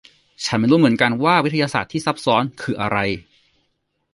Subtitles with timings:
[0.45, 2.97] ฉันไม่รู้เหมือนกันว่าวิทยาศาสตร์ที่ซับซ้อนคืออะไร